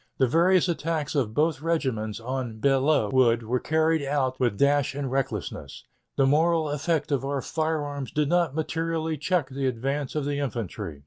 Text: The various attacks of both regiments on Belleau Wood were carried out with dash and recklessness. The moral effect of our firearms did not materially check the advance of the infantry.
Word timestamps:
The 0.17 0.25
various 0.25 0.67
attacks 0.67 1.13
of 1.13 1.35
both 1.35 1.61
regiments 1.61 2.19
on 2.19 2.59
Belleau 2.59 3.11
Wood 3.11 3.43
were 3.43 3.59
carried 3.59 4.01
out 4.01 4.39
with 4.39 4.57
dash 4.57 4.95
and 4.95 5.11
recklessness. 5.11 5.83
The 6.15 6.25
moral 6.25 6.69
effect 6.71 7.11
of 7.11 7.23
our 7.23 7.43
firearms 7.43 8.09
did 8.09 8.27
not 8.27 8.55
materially 8.55 9.15
check 9.15 9.49
the 9.51 9.67
advance 9.67 10.15
of 10.15 10.25
the 10.25 10.39
infantry. 10.39 10.99